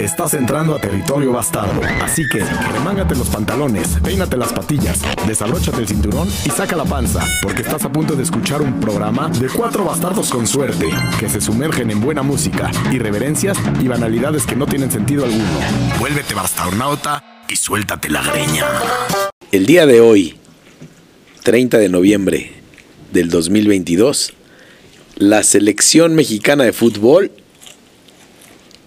[0.00, 1.80] Estás entrando a territorio bastardo.
[2.02, 2.40] Así que,
[2.72, 7.84] remángate los pantalones, peínate las patillas, desabróchate el cinturón y saca la panza, porque estás
[7.84, 10.88] a punto de escuchar un programa de cuatro bastardos con suerte,
[11.20, 15.60] que se sumergen en buena música, irreverencias y banalidades que no tienen sentido alguno.
[16.00, 18.66] Vuélvete bastarnauta y suéltate la greña.
[19.50, 20.36] El día de hoy,
[21.42, 22.52] 30 de noviembre
[23.12, 24.32] del 2022,
[25.16, 27.30] la selección mexicana de fútbol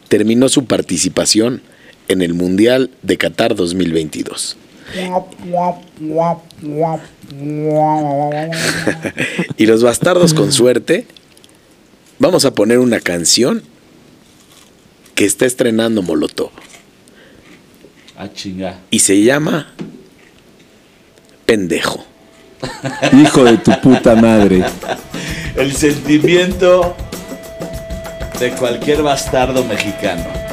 [0.07, 1.61] terminó su participación
[2.07, 4.57] en el Mundial de Qatar 2022.
[9.57, 11.07] y los bastardos con suerte,
[12.19, 13.63] vamos a poner una canción
[15.15, 16.51] que está estrenando Molotov.
[18.17, 18.79] Ah, chinga.
[18.91, 19.73] Y se llama
[21.45, 22.05] Pendejo.
[23.13, 24.63] Hijo de tu puta madre.
[25.55, 26.95] El sentimiento
[28.39, 30.44] de cualquier bastardo mexicano.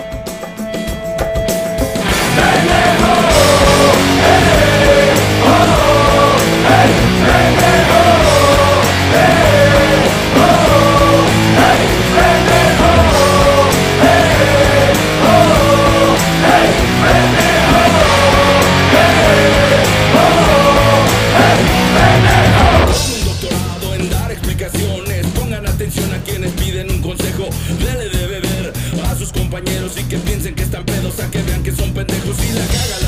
[32.04, 32.36] Pendejos.
[32.36, 33.01] Si la caga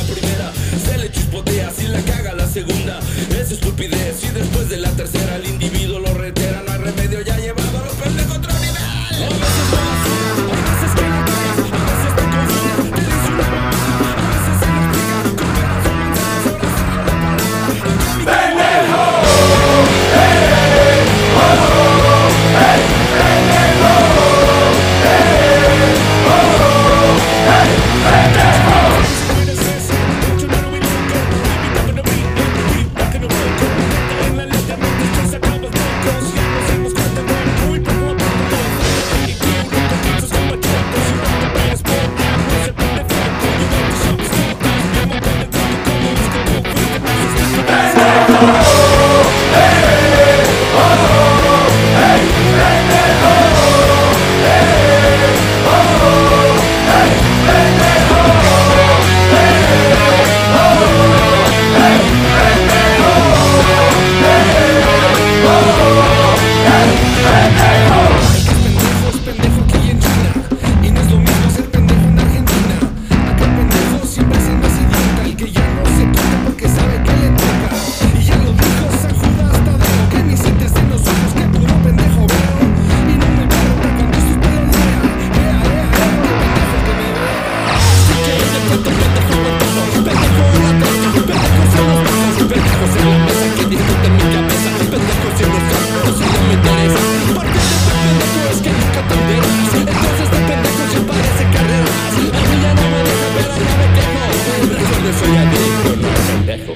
[93.64, 94.70] Que disfruten mi cabeza.
[94.92, 97.00] Pendejos en los campos y no me interesa.
[97.34, 99.72] Porque de este pendejo es que nunca te enteras.
[99.80, 102.00] Entonces de pendejo ya parece carreras.
[102.28, 104.20] A mí ya no me deja pero ya me quejo.
[104.68, 106.72] Recuerdo soy adicto, no pendejo.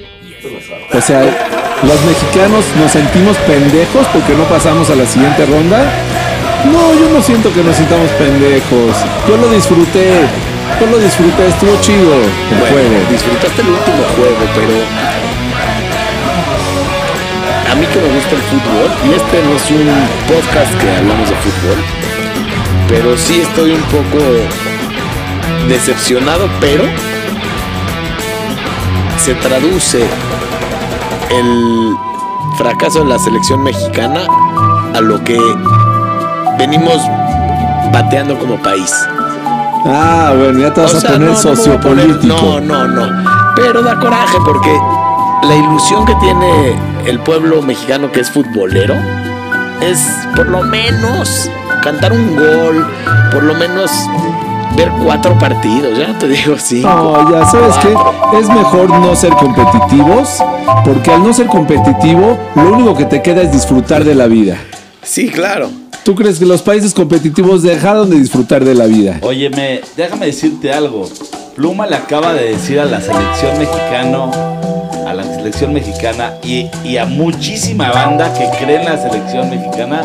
[0.96, 1.20] O sea,
[1.84, 5.84] los mexicanos nos sentimos pendejos porque no pasamos a la siguiente ronda.
[6.72, 8.96] No, yo no siento que nos sintamos pendejos.
[9.28, 10.24] Yo lo disfruté.
[10.80, 13.10] Yo lo disfruté, estuvo chido el Bueno, juego.
[13.10, 14.74] disfrutaste el último juego, pero
[17.78, 21.36] mí que me gusta el fútbol, y este no es un podcast que hablamos de
[21.36, 21.78] fútbol,
[22.88, 24.24] pero sí estoy un poco
[25.68, 26.84] decepcionado, pero
[29.18, 30.02] se traduce
[31.30, 31.96] el
[32.56, 34.22] fracaso de la selección mexicana
[34.94, 35.38] a lo que
[36.58, 37.00] venimos
[37.92, 38.92] bateando como país.
[39.84, 42.60] Ah, bueno, ya te vas O a poner no, a sociopolítico.
[42.60, 43.54] No, no, no.
[43.54, 44.76] Pero da coraje porque
[45.42, 46.76] la ilusión que tiene
[47.06, 48.94] el pueblo mexicano que es futbolero
[49.80, 49.98] es
[50.34, 51.50] por lo menos
[51.82, 52.86] cantar un gol,
[53.32, 53.90] por lo menos
[54.76, 56.88] ver cuatro partidos, ya te digo cinco.
[56.88, 57.94] No, ya sabes qué,
[58.38, 60.42] es mejor no ser competitivos,
[60.84, 64.56] porque al no ser competitivo, lo único que te queda es disfrutar de la vida.
[65.02, 65.70] Sí, claro.
[66.04, 69.18] ¿Tú crees que los países competitivos dejaron de disfrutar de la vida?
[69.22, 71.08] Óyeme, déjame decirte algo.
[71.54, 74.57] Pluma le acaba de decir a la selección mexicano, a la
[75.48, 80.02] selección mexicana y, y a muchísima banda que cree en la selección mexicana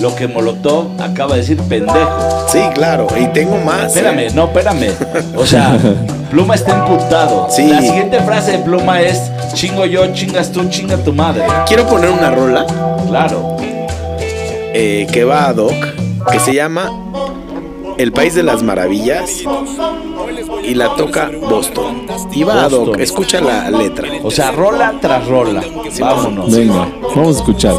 [0.00, 2.46] lo que Molotov acaba de decir pendejo.
[2.48, 3.06] Sí, claro.
[3.20, 3.82] Y tengo más.
[3.82, 3.86] ¿eh?
[4.00, 4.90] Espérame, no, espérame.
[5.36, 5.76] O sea,
[6.30, 7.46] Pluma está emputado.
[7.50, 7.68] Sí.
[7.68, 11.44] La siguiente frase de Pluma es chingo yo, chingas tú, chinga tu madre.
[11.66, 12.66] Quiero poner una rola
[13.08, 13.56] Claro.
[14.72, 15.72] eh, que va a Doc,
[16.32, 16.90] que se llama
[17.98, 19.30] El País de las Maravillas
[20.66, 22.06] y la toca Boston.
[22.32, 22.86] Y va, Boston.
[22.86, 24.08] Doc, escucha la letra.
[24.22, 25.62] O sea, rola tras rola.
[26.00, 26.54] Vámonos.
[26.54, 27.74] Venga, vamos a escuchar.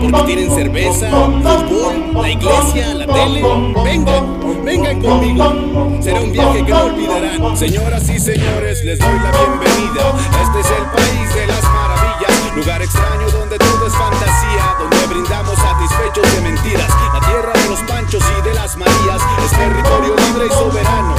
[0.00, 3.42] porque tienen cerveza, fútbol, la iglesia, la tele.
[3.84, 5.98] Vengan, vengan conmigo.
[6.00, 7.56] Será un viaje que no olvidarán.
[7.56, 10.12] Señoras y señores, les doy la bienvenida.
[10.42, 15.54] Este es el país de las maravillas, lugar extraño donde todo es fantasía, donde brindamos
[15.56, 16.88] satisfechos de mentiras.
[17.12, 21.17] La tierra de los panchos y de las marías es territorio libre y soberano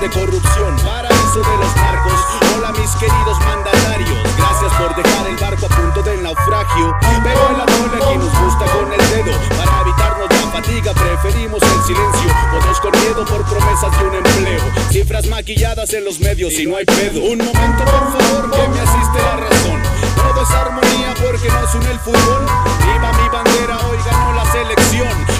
[0.00, 2.20] de corrupción, paraíso de los narcos.
[2.54, 6.94] Hola mis queridos mandatarios, gracias por dejar el barco a punto del naufragio.
[7.22, 11.82] Pero el atole aquí nos gusta con el dedo, para evitarnos la fatiga preferimos el
[11.84, 12.30] silencio.
[12.58, 16.76] Otros con miedo por promesas de un empleo, cifras maquilladas en los medios y no
[16.76, 17.20] hay pedo.
[17.20, 19.80] Un momento por favor que me asiste la razón.
[20.16, 22.44] Todo es armonía porque nos une el fútbol.
[22.84, 25.35] Viva mi bandera, hoy ganó la selección.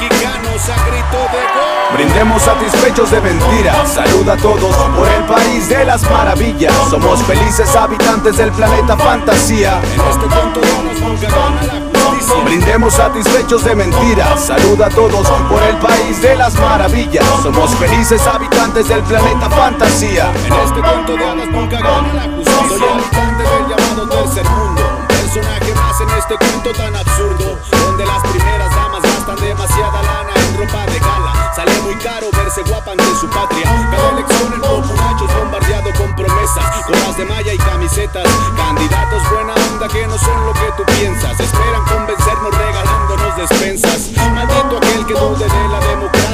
[0.00, 1.94] Mexicanos a grito de gol.
[1.94, 3.94] Brindemos satisfechos de mentiras.
[3.94, 6.72] Saluda a todos por el país de las maravillas.
[6.88, 9.80] Somos felices habitantes del planeta fantasía.
[9.80, 12.44] En este cuento de nos nunca gana la.
[12.44, 14.44] Brindemos satisfechos de mentiras.
[14.44, 17.24] Saluda a todos por el país de las maravillas.
[17.42, 20.30] Somos felices habitantes del planeta fantasía.
[20.46, 22.68] En este cuento de hadas nunca gana la justicia.
[22.68, 24.82] Soy habitante del llamado tercer mundo.
[25.00, 27.58] Un personaje más en este cuento tan absurdo.
[27.84, 31.52] Donde las primeras damas gastan demasiada lana en ropa de gala.
[31.54, 33.64] Sale muy caro verse guapa ante su patria.
[33.90, 36.86] Cada elección el populacho es bombardeado con promesas.
[36.86, 38.26] Gorras de malla y camisetas.
[38.56, 41.38] Candidatos buena onda que no son lo que tú piensas.
[41.40, 44.10] Esperan convencernos regalándonos despensas.
[44.34, 46.27] Maldito aquel que dude de la democracia.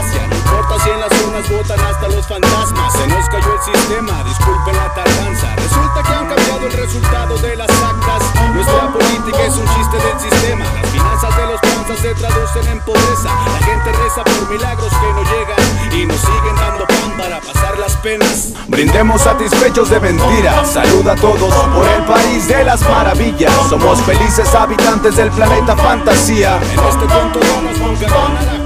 [0.65, 2.93] Si en las urnas votan hasta los fantasmas.
[2.93, 5.57] Se nos cayó el sistema, disculpen la tardanza.
[5.57, 8.53] Resulta que han cambiado el resultado de las actas.
[8.53, 10.65] Nuestra política es un chiste del sistema.
[10.65, 13.31] Las finanzas de los panzas se traducen en pobreza.
[13.47, 17.79] La gente reza por milagros que no llegan y nos siguen dando pan para pasar
[17.79, 18.53] las penas.
[18.67, 20.71] Brindemos satisfechos de mentiras.
[20.71, 23.53] Saluda a todos por el país de las maravillas.
[23.71, 26.57] Somos felices habitantes del planeta fantasía.
[26.57, 28.64] En este de nos nunca gana la.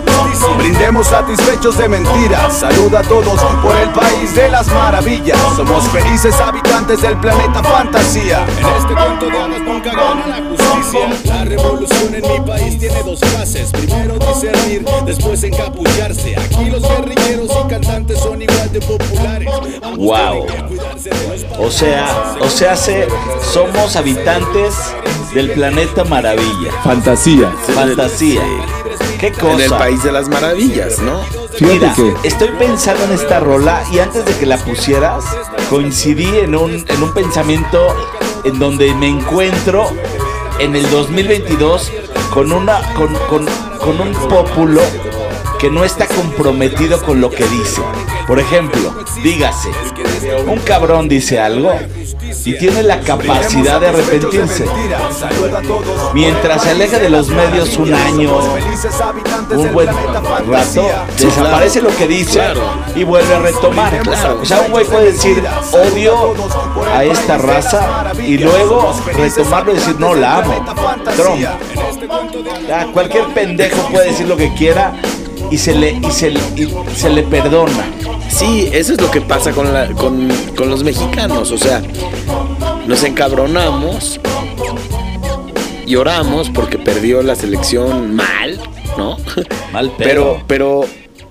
[0.59, 2.59] Brindemos satisfechos de mentiras.
[2.59, 5.39] Saluda a todos por el país de las maravillas.
[5.57, 8.45] Somos felices habitantes del planeta fantasía.
[8.45, 11.09] En este cuento de nunca gana la justicia.
[11.25, 13.71] La revolución en mi país tiene dos fases.
[13.71, 16.37] Primero discernir, después encapucharse.
[16.37, 19.49] Aquí los guerrilleros y cantantes son igual de populares.
[19.83, 20.47] Ambos Wow.
[20.47, 23.07] de O sea, o sea, se,
[23.53, 24.75] somos habitantes
[25.35, 26.73] del planeta maravilla.
[26.83, 27.51] Fantasía.
[27.75, 28.43] Fantasía.
[29.19, 29.71] Qué En el.
[29.71, 31.21] País de las Maravillas, ¿no?
[31.57, 35.25] Fíjate Mira, que estoy pensando en esta rola y antes de que la pusieras,
[35.69, 37.95] coincidí en un, en un pensamiento
[38.45, 39.91] en donde me encuentro
[40.61, 41.91] en el 2022
[42.31, 43.47] con, una, con, con,
[43.79, 44.83] con un pópulo
[45.59, 47.83] que no está comprometido con lo que dice.
[48.27, 49.71] Por ejemplo, dígase,
[50.47, 51.73] un cabrón dice algo
[52.45, 54.67] y tiene la capacidad de arrepentirse.
[56.15, 58.39] Mientras se aleja de los medios un año,
[59.51, 59.89] un buen
[60.49, 60.89] rato,
[61.19, 62.41] desaparece lo que dice
[62.95, 64.01] y vuelve a retomar.
[64.41, 66.35] O sea, un güey puede decir odio
[66.95, 70.65] a esta raza y luego retomarlo y decir no la amo.
[71.17, 71.45] Trump.
[72.93, 74.95] Cualquier pendejo puede decir lo que quiera
[75.51, 77.85] y se le, y se, le- y se le perdona.
[78.29, 81.51] Sí, eso es lo que pasa con, la- con, con los mexicanos.
[81.51, 81.83] O sea,
[82.87, 84.21] nos encabronamos,
[85.87, 88.61] lloramos porque perdió la selección mal,
[88.97, 89.17] ¿no?
[89.73, 90.09] Mal pedo.
[90.09, 90.85] Pero, pero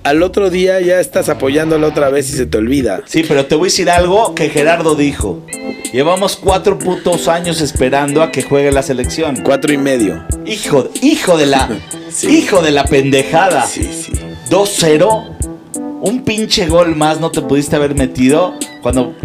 [0.09, 3.01] al otro día ya estás apoyándola otra vez y se te olvida.
[3.05, 5.43] Sí, pero te voy a decir algo que Gerardo dijo.
[5.91, 9.37] Llevamos cuatro putos años esperando a que juegue la selección.
[9.43, 10.23] Cuatro y medio.
[10.45, 11.69] Hijo, hijo de la,
[12.09, 12.39] Sí.
[12.39, 13.65] hijo de la pendejada.
[13.65, 14.11] Sí, sí.
[14.49, 15.35] 2-0.
[16.01, 19.15] Un pinche gol más no te pudiste haber metido cuando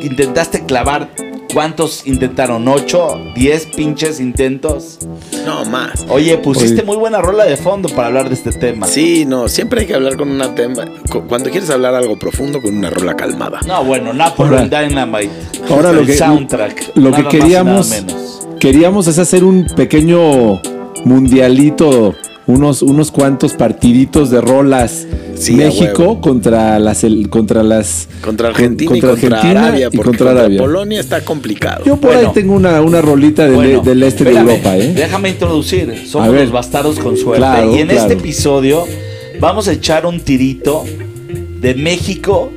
[0.00, 1.08] intentaste clavar.
[1.52, 2.64] ¿Cuántos intentaron?
[2.66, 3.34] ¿8?
[3.34, 4.98] ¿10 pinches intentos?
[5.44, 6.04] No, más.
[6.08, 6.82] Oye, pusiste Oye.
[6.84, 8.86] muy buena rola de fondo para hablar de este tema.
[8.86, 10.84] Sí, no, siempre hay que hablar con una tema.
[11.10, 13.60] cu- Cuando quieres hablar algo profundo, con una rola calmada.
[13.66, 15.30] No, bueno, Napoli Ahora- Dynamite.
[15.68, 16.92] ahora lo que soundtrack.
[16.96, 18.46] lo que queríamos menos.
[18.60, 20.60] queríamos es hacer un pequeño
[21.04, 22.14] mundialito,
[22.46, 25.06] unos unos cuantos partiditos de rolas
[25.40, 26.20] Sí, México huevo.
[26.20, 30.58] contra las el- contra las Contra con- Argentina y contra Arabia, y contra contra Arabia.
[30.60, 31.84] Polonia está complicado.
[31.84, 32.28] Yo por Bueno.
[32.28, 34.92] ahí tengo una, una rolita del, Bueno, del este de Europa, ¿eh?
[34.94, 36.06] Déjame introducir.
[36.06, 36.42] Somos ver.
[36.42, 37.38] los bastardos con suerte.
[37.40, 38.02] Claro, y en claro.
[38.02, 38.84] este episodio
[39.40, 40.84] vamos a echar un tirito
[41.60, 42.52] de México,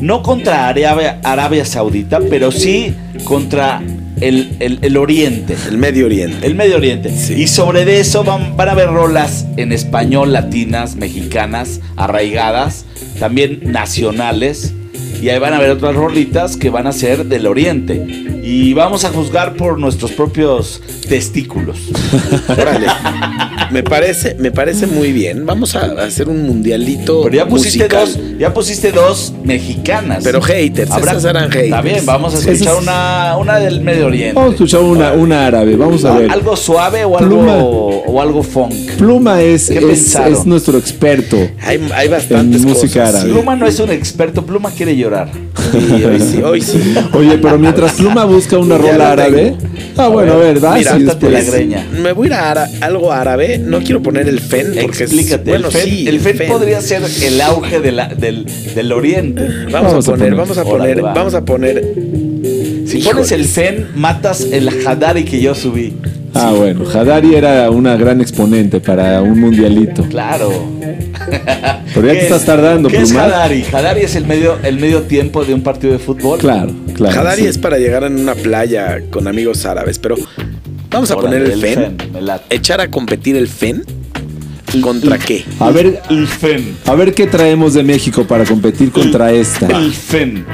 [0.00, 2.92] no contra Arabia, Arabia Saudita, pero sí
[3.24, 3.82] contra
[4.20, 5.56] el, el- el Oriente.
[5.68, 6.46] El Medio Oriente.
[6.46, 7.10] El Medio Oriente.
[7.16, 7.34] Sí.
[7.34, 12.84] Y sobre de eso van, van a haber rolas en español, latinas, mexicanas, arraigadas,
[13.18, 14.74] también nacionales.
[15.22, 18.33] Y ahí van a haber otras rolitas que van a ser del Oriente.
[18.46, 21.78] Y vamos a juzgar por nuestros propios testículos.
[22.48, 22.86] Órale.
[23.72, 25.46] Me parece, me parece muy bien.
[25.46, 27.22] Vamos a hacer un mundialito.
[27.22, 28.06] Pero ya pusiste musical.
[28.06, 30.22] dos, ya pusiste dos mexicanas.
[30.22, 31.64] Pero haters, esas eran haters.
[31.64, 34.34] Está bien, vamos a escuchar una, una del Medio Oriente.
[34.34, 35.76] Vamos a escuchar una, una árabe.
[35.76, 36.30] Vamos a ver.
[36.30, 37.54] Algo suave o Pluma.
[37.54, 38.74] algo, o algo funk.
[38.98, 41.38] Pluma es, ¿Qué es, es nuestro experto.
[41.62, 43.14] Hay, hay bastantes En música cosas.
[43.14, 43.32] árabe.
[43.32, 45.30] Pluma no es un experto, Pluma quiere llorar.
[45.72, 46.94] Sí, hoy sí, hoy sí.
[47.14, 49.54] Oye, pero mientras Pluma busca una Ya rola árabe.
[49.96, 51.86] Ah, bueno, a ver, vas Mira, y suéltate la después- greña.
[52.02, 53.58] Me voy a ir a ara- algo árabe.
[53.58, 55.42] No quiero poner el fen porque Explícate.
[55.42, 58.92] es, bueno, el FED, sí, el FED podría ser el auge de la- del, del
[58.92, 59.42] Oriente.
[59.70, 60.34] Vamos, Vamos a a poner, poner.
[60.34, 61.14] vamos a poner, va.
[61.14, 61.84] vamos a poner.
[62.86, 63.06] Si Híjoles.
[63.14, 65.94] pones el FEN, matas el Hadari que yo subí.
[66.34, 70.02] Ah, bueno, Hadari era una gran exponente para un mundialito.
[70.08, 70.50] Claro.
[71.94, 73.12] Pero ya ¿Qué te estás es- tardando, ¿Qué es.
[73.12, 73.64] Hadari?
[73.72, 76.38] Hadari es el medio, el medio tiempo de un partido de fútbol.
[76.38, 77.20] Claro, claro.
[77.20, 77.48] Hadari sí.
[77.48, 80.16] es para llegar en una playa con amigos árabes, pero
[80.90, 81.96] vamos a Órale, poner el, fen.
[82.12, 82.54] me late.
[82.54, 83.84] Echar a competir el fen
[84.80, 85.44] contra qué?
[85.60, 86.76] A ver, El FEN.
[86.86, 89.66] a ver qué traemos de México para competir contra esta.
[89.68, 90.44] El FEN.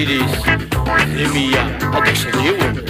[0.00, 0.30] قليليس
[0.98, 2.84] المية هذاك صديون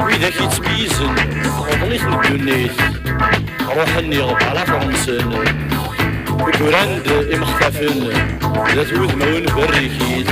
[0.00, 2.72] وإذا كيتميزن فضليت الدنيس
[3.76, 5.32] روح النيغ على فرنسان
[6.58, 8.08] كوراند إمختفن
[8.74, 10.28] ذات وذمون بريكيت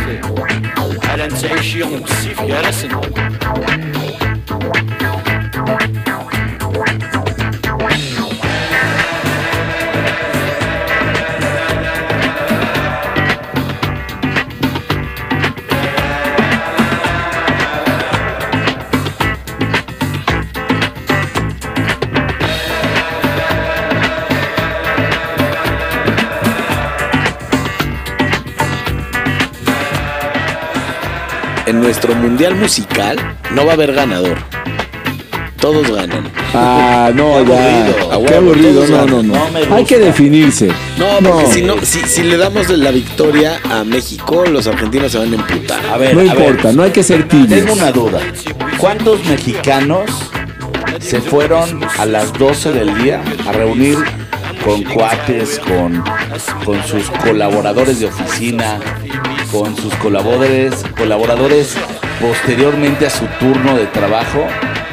[1.05, 2.71] على نتعيشي بالسيف يا
[32.01, 33.18] nuestro mundial musical
[33.53, 34.38] no va a haber ganador.
[35.60, 36.32] Todos ganan.
[36.53, 37.77] Ah, no, Qué ya.
[37.89, 38.13] aburrido.
[38.13, 39.27] A Qué aburrido, todos no, ganan.
[39.27, 39.50] no, no.
[39.51, 39.86] Me Hay gusta.
[39.86, 40.68] que definirse.
[40.98, 41.51] No, porque No.
[41.53, 45.36] si no, si, si le damos la victoria a México, los argentinos se van a
[45.36, 45.86] emputar.
[45.88, 46.75] A ver, No a importa, ver.
[46.75, 47.50] no hay que ser tibios.
[47.50, 48.22] Tengo una duda.
[48.77, 50.10] ¿Cuántos mexicanos
[51.01, 53.98] se fueron a las 12 del día a reunir
[54.63, 56.01] con cuates, con,
[56.63, 58.79] con sus colaboradores de oficina,
[59.51, 61.75] con sus colaboradores, colaboradores
[62.22, 64.46] posteriormente a su turno de trabajo,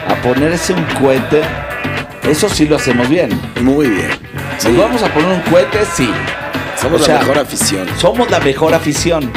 [0.09, 1.43] a ponerse un cohete?
[2.29, 3.29] Eso sí lo hacemos bien.
[3.61, 4.11] Muy bien.
[4.59, 5.79] Sí, ¿Nos vamos a poner un cohete?
[5.95, 6.11] Sí.
[6.81, 7.87] somos o sea, la mejor afición.
[7.99, 9.31] Somos la mejor afición.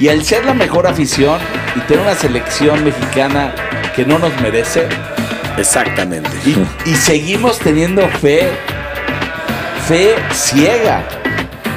[0.00, 1.38] Y al ser la mejor afición
[1.76, 3.52] y tener una selección mexicana
[3.94, 4.88] que no nos merece,
[5.58, 6.30] Exactamente.
[6.46, 8.48] y, y seguimos teniendo fe,
[9.86, 11.02] fe ciega.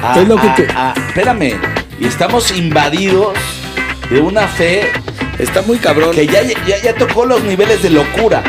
[0.02, 1.52] A- Es lo que a- te- a- espérame,
[2.00, 3.34] y estamos invadidos
[4.10, 4.90] de una fe
[5.38, 6.12] Está muy cabrón.
[6.14, 8.42] que ya, ya, ya tocó los niveles de locura.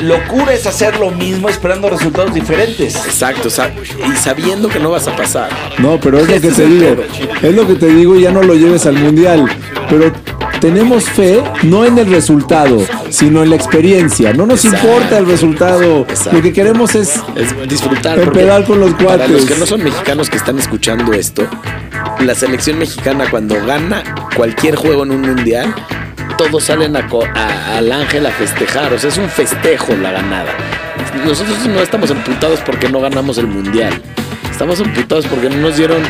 [0.00, 2.94] locura es hacer lo mismo esperando resultados diferentes.
[2.94, 5.48] Exacto, sa- y sabiendo que no vas a pasar.
[5.78, 6.96] No, pero es lo que es te digo.
[7.42, 9.44] Es lo que te digo y ya no lo lleves al mundial.
[9.90, 10.12] Pero
[10.60, 12.78] tenemos fe no en el resultado,
[13.10, 14.32] sino en la experiencia.
[14.32, 14.86] No nos Exacto.
[14.86, 16.00] importa el resultado.
[16.08, 16.32] Exacto.
[16.36, 18.20] Lo que queremos es Es disfrutar.
[18.20, 19.30] Empedar con los Para cuates.
[19.30, 21.44] los que no son mexicanos que están escuchando esto,
[22.20, 24.02] la selección mexicana cuando gana
[24.36, 25.74] cualquier juego en un mundial,
[26.36, 28.92] todos salen a co- a- al ángel a festejar.
[28.92, 30.50] O sea, es un festejo la ganada.
[31.24, 33.92] Nosotros no estamos emputados porque no ganamos el mundial.
[34.50, 36.02] Estamos emputados porque no nos dieron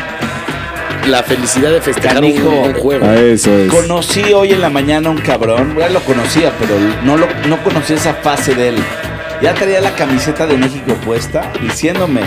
[1.07, 2.49] la felicidad de festejar un, Canijo.
[2.49, 3.05] un juego.
[3.05, 3.71] a eso es.
[3.71, 7.57] Conocí hoy en la mañana a un cabrón, ya lo conocía, pero no, lo, no
[7.63, 8.75] conocía esa fase de él.
[9.41, 12.21] Ya traía la camiseta de México puesta diciéndome,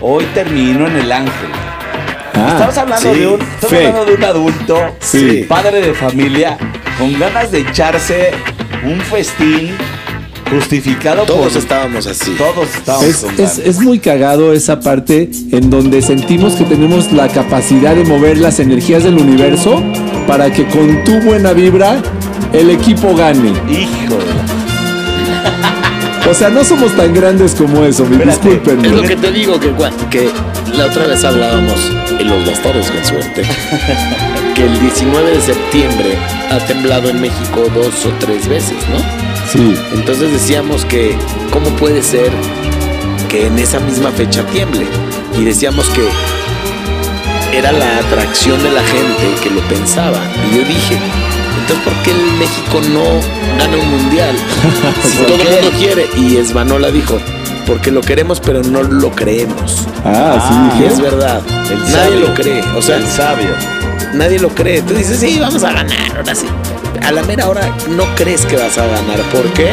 [0.00, 1.50] hoy termino en el ángel.
[2.36, 3.86] Ah, Estamos hablando, sí, de, un, estamos fe.
[3.86, 5.44] hablando de un adulto, Sí.
[5.48, 6.58] padre de familia,
[6.98, 8.30] con ganas de echarse
[8.84, 9.70] un festín
[10.50, 11.58] justificado Todos por...
[11.62, 12.32] estábamos así.
[12.38, 13.58] Todos estábamos Es, con es- ganas.
[13.58, 18.60] es muy cagado esa parte en donde sentimos que tenemos la capacidad de mover las
[18.60, 19.82] energías del universo
[20.26, 21.96] para que con tu buena vibra
[22.52, 23.50] el equipo gane.
[23.68, 24.18] Hijo
[26.30, 28.84] O sea, no somos tan grandes como eso, me Espérate, disculpen.
[28.84, 30.28] Es lo que te digo, que
[30.74, 33.42] la otra vez hablábamos en Los Bastardos con Suerte,
[34.54, 36.18] que el 19 de septiembre
[36.50, 38.98] ha temblado en México dos o tres veces, ¿no?
[39.50, 41.16] Sí, Entonces decíamos que,
[41.52, 42.30] ¿cómo puede ser
[43.28, 44.86] que en esa misma fecha tiemble?
[45.38, 46.08] Y decíamos que
[47.56, 50.18] era la atracción de la gente que lo pensaba.
[50.50, 50.98] Y yo dije,
[51.60, 54.36] entonces, ¿por qué el México no gana un mundial?
[55.02, 56.06] si ¿Por todo el mundo quiere.
[56.16, 57.18] Y Esvanola dijo,
[57.66, 59.86] porque lo queremos, pero no lo creemos.
[60.04, 60.94] ah, sí, Y dije.
[60.94, 61.40] es verdad.
[61.70, 62.20] El nadie sabio.
[62.28, 62.62] lo cree.
[62.76, 63.50] O sea, el sabio.
[64.14, 64.82] nadie lo cree.
[64.82, 66.46] Tú dices, sí, vamos a ganar, ahora sí.
[67.04, 69.20] A la mera hora no crees que vas a ganar.
[69.32, 69.70] ¿Por qué?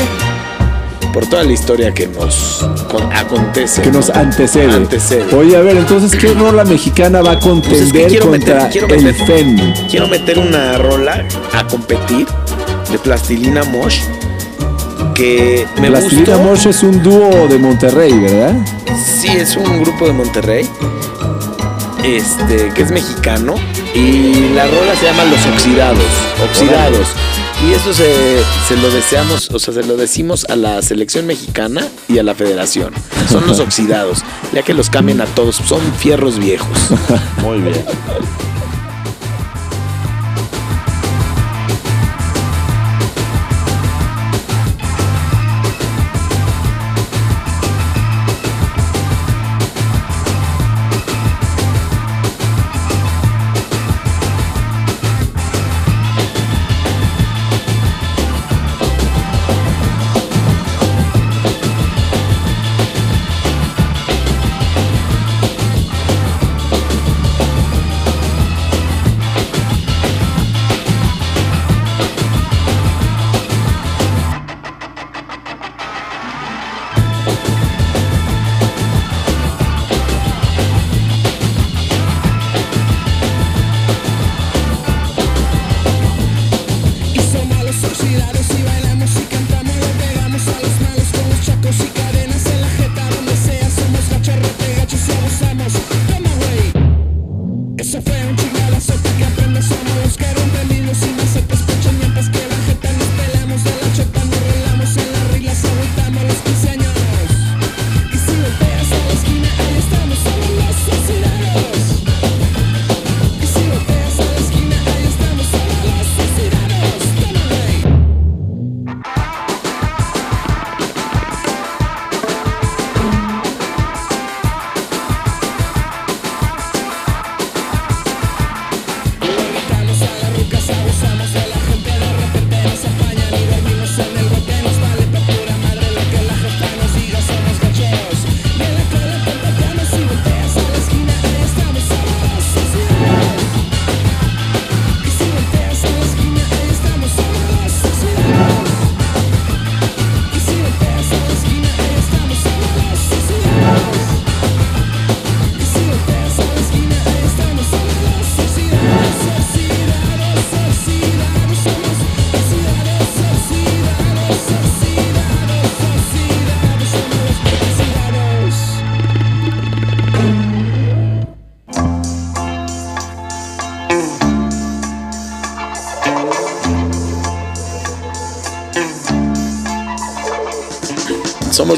[1.13, 3.81] Por toda la historia que nos con- acontece.
[3.83, 4.73] que nos antecede.
[4.73, 5.33] Antecede.
[5.35, 8.55] Oye, a ver, entonces, ¿qué rola mexicana va a Pues es que contender quiero contra
[8.55, 9.73] meter- quiero el meter- FEN?
[9.89, 11.23] Quiero meter una rola
[11.53, 12.25] a competir
[12.91, 13.99] de Plastilina Mosh
[15.13, 16.49] que me Plastilina gustó.
[16.49, 18.55] Mosh es un dúo de Monterrey, ¿verdad?
[19.03, 20.69] Sí, es un grupo de Monterrey.
[22.03, 23.55] Este, que es mexicano.
[23.93, 26.03] Y la rola se llama Los Oxidados.
[26.49, 27.07] Oxidados.
[27.65, 31.87] Y eso se, se lo deseamos, o sea, se lo decimos a la selección mexicana
[32.09, 32.93] y a la federación.
[33.31, 34.23] Son los oxidados.
[34.51, 35.55] Ya que los cambien a todos.
[35.55, 36.77] Son fierros viejos.
[37.41, 37.85] Muy bien.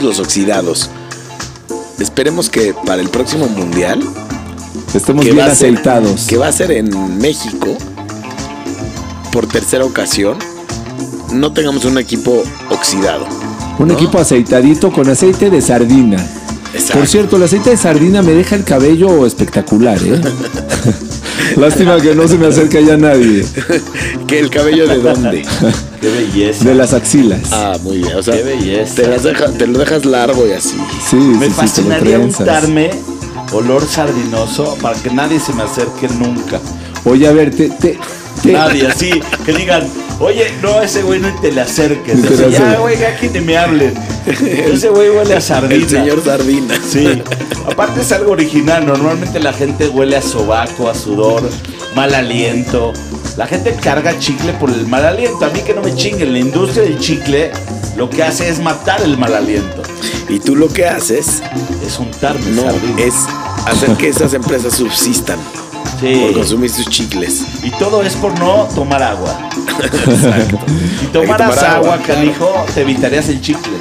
[0.06, 0.89] los oxidados.
[2.00, 4.02] Esperemos que para el próximo mundial,
[4.94, 6.26] Estemos bien ser, aceitados.
[6.28, 7.78] que va a ser en México,
[9.32, 10.38] por tercera ocasión,
[11.34, 13.26] no tengamos un equipo oxidado.
[13.80, 13.94] Un ¿no?
[13.94, 16.18] equipo aceitadito con aceite de sardina.
[16.74, 17.00] Exacto.
[17.00, 20.22] Por cierto, el aceite de sardina me deja el cabello espectacular, ¿eh?
[21.58, 23.46] Lástima que no se me acerca ya nadie.
[24.28, 25.46] ¿Que el cabello de dónde?
[26.06, 26.63] Qué belleza.
[26.65, 27.52] De las axilas.
[27.52, 28.15] Ah, muy bien.
[28.15, 28.96] O sea, Qué belleza.
[28.96, 30.78] Te, las deja- te lo dejas largo y así.
[31.10, 32.39] Sí, Me sí, sí, fascinaría trenzas.
[32.41, 32.91] untarme
[33.52, 36.60] olor sardinoso para que nadie se me acerque nunca.
[37.06, 37.98] Oye, a ver, te, te,
[38.44, 39.10] te- Nadie, así,
[39.46, 39.88] que digan,
[40.19, 42.21] oye, no, ese güey no te le acerques.
[42.21, 43.93] Te ya, güey, aquí ni me hablen.
[44.25, 45.75] Ese güey huele a sardina.
[45.75, 46.75] El señor Sardina.
[46.88, 47.21] Sí,
[47.69, 48.86] aparte es algo original.
[48.86, 51.47] Normalmente la gente huele a sobaco, a sudor,
[51.95, 52.91] mal aliento.
[53.38, 55.45] La gente carga chicle por el mal aliento.
[55.45, 56.34] A mí que no me chinguen.
[56.34, 57.51] La industria del chicle
[57.95, 59.84] lo que hace es matar el mal aliento.
[60.28, 61.43] Y tú lo que haces,
[61.86, 63.01] Es untarme no, sardina.
[63.01, 63.13] es
[63.67, 65.38] hacer que esas empresas subsistan
[65.99, 66.15] Sí.
[66.21, 67.43] por consumir sus chicles.
[67.63, 69.49] Y todo es por no tomar agua.
[70.99, 73.73] Si tomaras tomar agua, agua, canijo, te evitarías el chicle.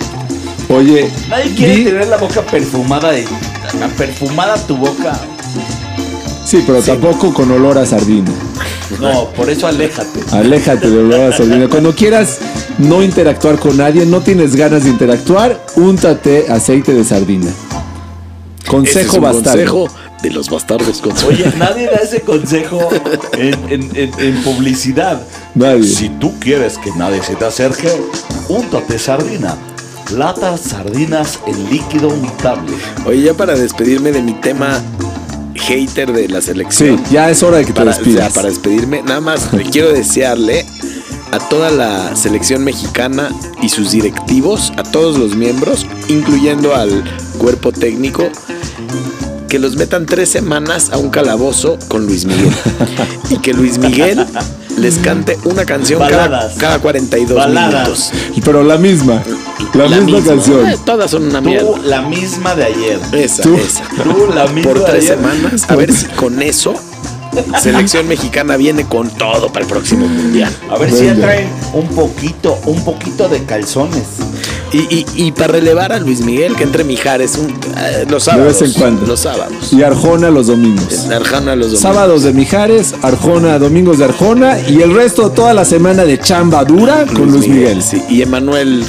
[0.69, 3.27] Oye, Nadie quiere vi- tener la boca perfumada de.
[3.97, 5.19] Perfumada tu boca.
[6.45, 8.31] Sí, pero tampoco con olor a sardina.
[9.01, 10.21] No, por eso aléjate.
[10.33, 11.69] Aléjate de olor a sardina.
[11.69, 12.39] Cuando quieras
[12.79, 17.51] no interactuar con nadie, no tienes ganas de interactuar, úntate aceite de sardina.
[18.63, 19.51] Es Consejo un bastardo.
[19.81, 19.89] consejo
[20.25, 22.89] de los bastardos con Oye, nadie da ese consejo
[23.39, 25.21] en, en- en- en publicidad.
[25.55, 25.85] Nadie.
[25.85, 27.93] Si tú quieres que nadie se te acerque,
[28.49, 29.57] úntate sardina.
[30.17, 32.73] Latas sardinas en líquido untable.
[33.07, 34.83] Oye, ya para despedirme de mi tema
[35.57, 37.03] hater de la Sí, selección.
[37.11, 38.33] ya es hora de que te para, despidas.
[38.33, 40.65] para despedirme, nada más le quiero desearle
[41.33, 43.31] a toda la selección mexicana
[43.63, 47.03] y sus directivos, a todos los miembros, incluyendo al
[47.39, 48.29] cuerpo técnico,
[49.49, 52.53] que los metan tres semanas a un calabozo con Luis Miguel.
[53.31, 54.27] y que Luis Miguel
[54.79, 58.13] les cante una canción cada, cada 42 Baladas.
[58.13, 58.43] minutos.
[58.45, 59.23] Pero la misma.
[59.75, 60.67] La, misma, canción.
[60.67, 61.75] Eh, todas son una mierda.
[61.75, 63.01] Tú, la misma de ayer.
[63.13, 63.57] Esa, Tú.
[63.57, 63.83] esa.
[64.03, 65.17] Tú, la misma Por de tres ayer.
[65.17, 65.65] semanas.
[65.69, 66.75] A ver si con eso
[67.61, 70.55] selección mexicana viene con todo para el próximo mundial.
[70.71, 74.05] A ver si ya traen un poquito, un poquito de calzones.
[74.75, 78.59] Y, y, y para relevar a Luis Miguel, que entre Mijares un, eh, los sábados.
[78.61, 79.07] vez en cuando.
[79.07, 79.73] Los sábados.
[79.73, 81.07] Y Arjona los domingos.
[81.11, 81.81] Arjona los domingos.
[81.81, 86.65] Sábados de Mijares, Arjona, domingos de Arjona y el resto toda la semana de chamba
[86.65, 87.83] dura con Luis Miguel.
[87.83, 88.03] Sí.
[88.09, 88.85] Y Emanuel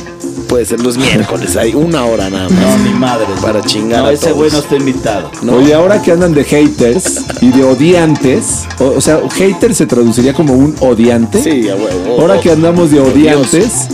[0.48, 1.56] puede ser los miércoles.
[1.56, 2.80] Hay una hora nada No, más.
[2.82, 3.28] ni madre.
[3.41, 4.38] Para chingar No, a ese todos.
[4.38, 5.32] güey no está invitado.
[5.43, 5.54] No.
[5.58, 10.34] Oye, ahora que andan de haters y de odiantes, o, o sea, hater se traduciría
[10.34, 11.43] como un odiante.
[11.43, 12.21] Sí, a huevo.
[12.21, 13.88] Ahora que andamos de odiantes.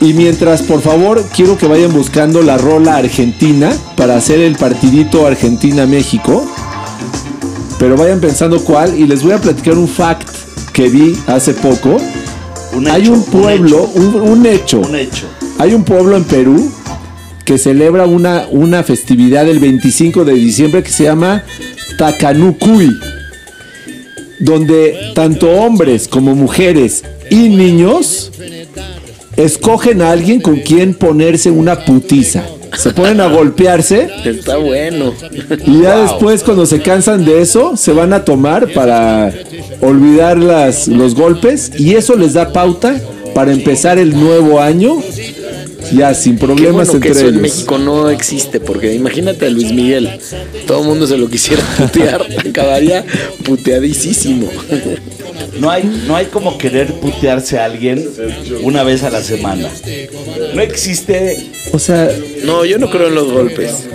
[0.00, 5.26] Y mientras, por favor, quiero que vayan buscando la rola argentina para hacer el partidito
[5.26, 6.46] Argentina-México.
[7.78, 8.98] Pero vayan pensando cuál.
[8.98, 10.28] Y les voy a platicar un fact
[10.72, 11.98] que vi hace poco.
[12.72, 14.78] Un Hay un pueblo, Un un, un hecho.
[14.78, 14.88] hecho.
[14.88, 15.26] Un hecho.
[15.58, 16.70] Hay un pueblo en Perú
[17.44, 21.42] que celebra una, una festividad el 25 de diciembre que se llama
[21.98, 22.90] Tacanucuy,
[24.38, 28.30] donde tanto hombres como mujeres y niños
[29.44, 32.44] escogen a alguien con quien ponerse una putiza.
[32.76, 35.12] Se ponen a golpearse Está bueno.
[35.66, 36.02] y ya Wow.
[36.02, 39.32] después cuando se cansan de eso se van a tomar para
[39.80, 42.94] olvidar las, los golpes y eso les da pauta
[43.34, 44.96] para empezar el nuevo año
[45.92, 47.42] ya sin Qué problemas bueno que entre eso en ellos.
[47.42, 50.10] México no existe, porque imagínate a Luis Miguel.
[50.66, 53.04] Todo el mundo se lo quisiera putear, acabaría
[53.44, 54.48] puteadísimo.
[55.58, 58.08] No hay, no hay como querer putearse a alguien
[58.62, 59.68] una vez a la semana.
[60.54, 61.50] No existe.
[61.72, 62.10] O sea,
[62.44, 63.86] No, yo no creo en los golpes.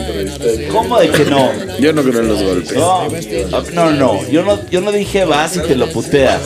[0.72, 1.52] ¿Cómo de que no?
[1.80, 2.74] Yo no creo en los golpes.
[2.74, 3.08] No,
[3.74, 4.30] no, no.
[4.30, 6.42] Yo no, yo no dije vas y te lo puteas.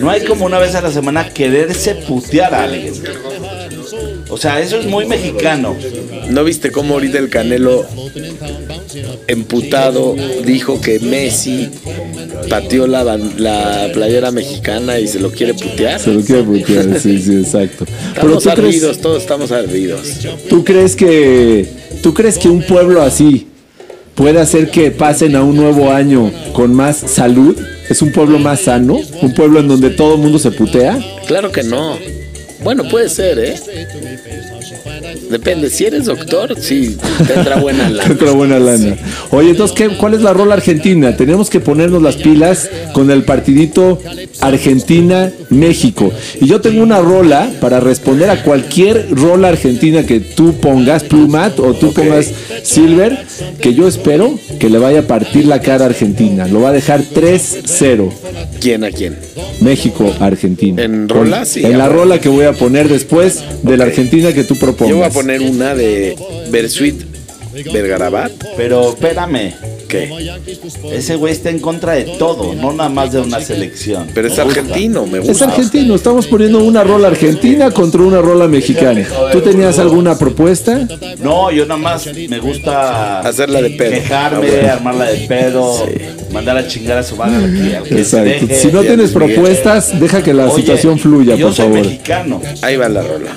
[0.00, 2.94] No hay como una vez a la semana quererse putear a alguien.
[4.30, 5.76] O sea, eso es muy mexicano.
[6.30, 7.86] ¿No viste cómo ahorita el Canelo
[9.26, 10.14] emputado
[10.44, 11.68] dijo que Messi
[12.48, 16.00] pateó la, la playera mexicana y se lo quiere putear?
[16.00, 17.84] se lo quiero putear, sí, sí, exacto.
[18.14, 20.00] Pero Estamos crees, ardidos, todos estamos ardidos.
[20.48, 21.66] tú crees que
[22.02, 23.46] tú crees que un pueblo así
[24.14, 27.56] puede hacer que pasen a un nuevo año con más salud?
[27.88, 28.98] ¿Es un pueblo más sano?
[29.22, 30.98] ¿Un pueblo en donde todo el mundo se putea?
[31.26, 31.96] Claro que no.
[32.62, 33.54] Bueno, puede ser, ¿eh?
[35.30, 38.12] Depende, si eres doctor, sí, tendrá buena lana.
[38.12, 38.96] Otra buena lana.
[39.30, 41.16] Oye, entonces, ¿qué, ¿cuál es la rola argentina?
[41.16, 43.98] Tenemos que ponernos las pilas con el partidito
[44.40, 46.12] Argentina-México.
[46.40, 51.58] Y yo tengo una rola para responder a cualquier rola argentina que tú pongas, Plumat,
[51.60, 52.30] o tú pongas
[52.62, 53.18] Silver,
[53.60, 56.46] que yo espero que le vaya a partir la cara a Argentina.
[56.48, 58.10] Lo va a dejar 3-0.
[58.60, 59.16] ¿Quién a quién?
[59.60, 60.82] México-Argentina.
[60.82, 61.44] ¿En rola?
[61.44, 64.96] Sí, En la rola que voy a poner después de la Argentina que tú propongas.
[64.96, 66.16] Yo voy a poner una de
[66.50, 67.02] Bersuit
[67.72, 68.32] Vergarabat.
[68.56, 69.52] Pero espérame,
[69.88, 70.10] ¿Qué?
[70.92, 74.06] ese güey está en contra de todo, no nada más de una selección.
[74.14, 74.60] Pero es Me gusta.
[74.60, 75.44] argentino, me Es gusta.
[75.46, 79.06] argentino, estamos poniendo una rola argentina contra una rola mexicana.
[79.32, 80.86] ¿Tú tenías alguna propuesta?
[81.20, 83.90] No, yo nada más me gusta Hacerla de pedo.
[83.92, 84.72] quejarme, Ah, bueno.
[84.72, 85.86] armarla de pedo,
[86.32, 88.46] mandar a chingar a su madre se Exacto.
[88.54, 91.80] Si no tienes propuestas, deja que la Oye, situación fluya, yo por soy favor.
[91.80, 92.42] mexicano.
[92.62, 93.30] Ahí va la rola.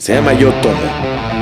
[0.00, 1.39] Se llama Yo Tomo.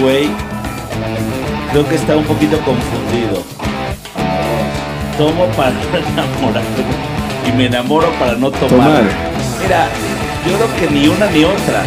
[0.00, 0.28] Güey
[1.72, 3.42] creo que está un poquito confundido.
[5.18, 5.70] Tomo para
[6.12, 8.70] enamorarme y me enamoro para no tomar.
[8.70, 9.02] Tomar.
[9.62, 9.88] Mira,
[10.48, 11.82] yo creo que ni una ni otra.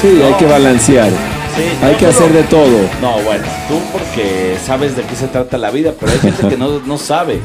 [0.00, 1.10] Sí, hay que balancear.
[1.10, 2.78] Sí, Hay no, que hacer de todo.
[3.02, 6.56] No, bueno, tú porque sabes de qué se trata la vida, pero hay gente que
[6.56, 7.40] no, no sabe.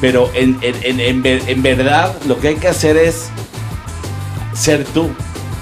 [0.00, 3.28] Pero en, en- en- en ver- en verdad lo que hay que hacer es
[4.54, 5.10] ser tú.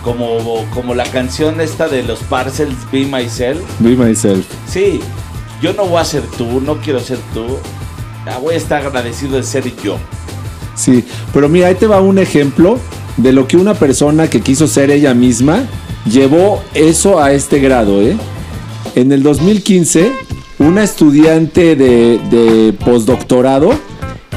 [0.06, 3.60] Como, como la canción esta de los Parcels, Be Myself.
[3.80, 4.46] Be myself.
[4.68, 5.00] Sí,
[5.60, 7.44] yo no voy a ser tú, no quiero ser tú.
[8.24, 9.96] Ah, Voy a estar agradecido de ser yo.
[10.76, 12.78] Sí, pero mira, ahí te va un ejemplo
[13.16, 15.64] de lo que una persona que quiso ser ella misma
[16.08, 18.16] llevó eso a este grado, ¿eh?
[18.94, 20.12] En el 2015
[20.60, 23.70] una estudiante de, de postdoctorado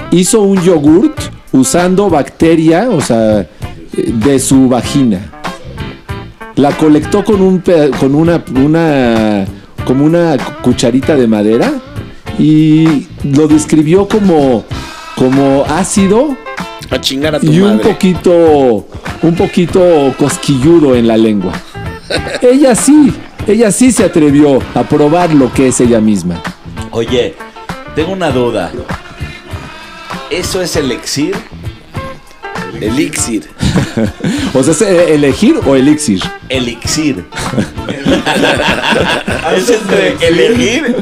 [0.10, 1.16] hizo un yogurt
[1.52, 3.48] usando bacteria, o sea,
[3.94, 5.39] de su vagina.
[6.60, 7.64] La colectó con un
[7.98, 9.46] con una, una
[9.86, 11.72] como una cucharita de madera
[12.38, 14.66] y lo describió como
[15.16, 16.36] como ácido
[16.90, 17.94] A chingar a tu y un madre.
[17.94, 18.88] poquito
[19.22, 21.54] un poquito cosquilludo en la lengua.
[22.42, 23.14] ella sí,
[23.48, 26.42] ella sí se atrevió a probar lo que es ella misma.
[26.92, 27.36] Oye,
[27.96, 28.70] tengo una duda.
[30.30, 31.38] ¿Eso es elixir?
[32.82, 33.50] Elixir.
[34.54, 36.22] O sea, ¿es eh, elegir o elixir?
[36.50, 37.24] Elixir.
[39.56, 40.96] es entre elegir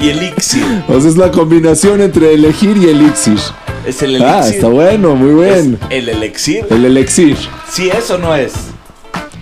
[0.00, 0.64] y elixir.
[0.88, 3.38] O sea, es la combinación entre elegir y elixir.
[3.86, 4.34] Es el elixir.
[4.34, 5.78] Ah, está bueno, muy ¿Es bien.
[5.90, 6.64] el elixir.
[6.70, 7.36] El elixir.
[7.70, 8.52] Si eso no es.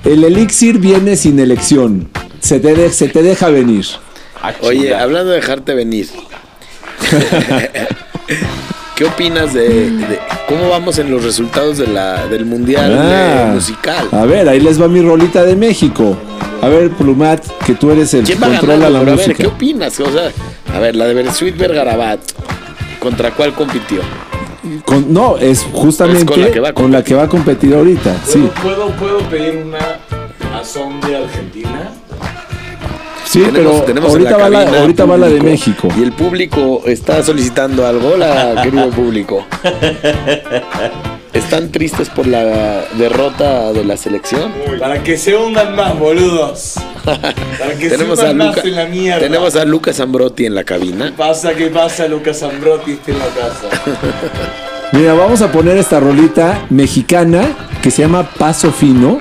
[0.05, 2.09] El elixir viene sin elección.
[2.41, 3.87] Se te, de- se te deja venir.
[4.43, 6.09] Ah, Oye, hablando de dejarte venir.
[9.01, 13.55] ¿Qué opinas de, de cómo vamos en los resultados de la, del mundial Ah, eh,
[13.55, 14.07] musical?
[14.13, 16.19] A ver, ahí les va mi rolita de México.
[16.61, 18.91] A ver, Plumat, que tú eres el que ¿Quién va controla ganando?
[18.93, 19.43] la Pero a ver, música.
[19.43, 19.99] ¿qué opinas?
[20.01, 20.31] O sea,
[20.75, 22.21] a ver, la de Bersuit Vergarabat,
[22.99, 24.03] ¿contra cuál compitió?
[24.85, 27.29] Con- no, es justamente Es con la que va a con la que va a
[27.29, 28.15] competir ahorita.
[28.27, 31.91] Sí, ¿Puedo, ¿Puedo pedir una azón de Argentina?
[33.31, 33.71] Sí, pero
[34.09, 35.41] ahorita, va la, cabina ahorita va la de.
[35.41, 35.89] México.
[35.99, 38.11] Y el público está solicitando algo.
[38.15, 39.45] Hola, querido público.
[41.33, 44.53] ¿Están tristes por la derrota de la selección?
[44.81, 46.75] Para que se hundan más, boludos.
[47.05, 49.21] Para que Tenemos se a, hundan Luca- más en la mierda.
[49.21, 51.13] tenemos a Lucas Ambrotti en la cabina.
[51.17, 53.93] Pasa que pasa, Lucas Ambrotti está en la casa.
[54.93, 57.43] Mira, vamos a poner esta rolita mexicana
[57.81, 59.21] que se llama Paso Fino.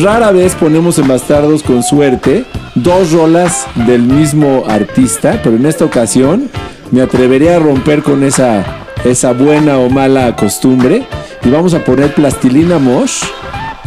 [0.00, 2.44] Rara vez ponemos en Bastardos con suerte
[2.76, 6.48] dos rolas del mismo artista, pero en esta ocasión
[6.92, 8.64] me atreveré a romper con esa,
[9.04, 11.04] esa buena o mala costumbre
[11.44, 13.24] y vamos a poner Plastilina Mosh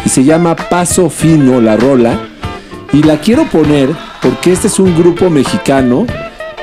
[0.04, 2.20] y se llama Paso Fino la rola
[2.92, 3.90] y la quiero poner
[4.22, 6.06] porque este es un grupo mexicano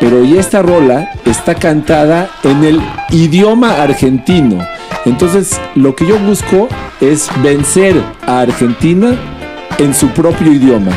[0.01, 4.59] pero y esta rola está cantada en el idioma argentino.
[5.05, 6.69] Entonces, lo que yo busco
[7.01, 9.17] es vencer a Argentina
[9.79, 10.93] en su propio idioma.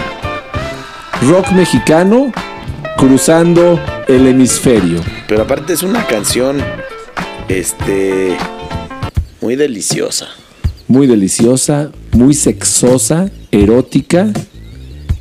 [1.21, 2.31] Rock mexicano
[2.97, 3.77] cruzando
[4.07, 5.01] el hemisferio.
[5.27, 6.57] Pero aparte es una canción,
[7.49, 8.37] este,
[9.41, 10.29] muy deliciosa.
[10.87, 14.31] Muy deliciosa, muy sexosa, erótica.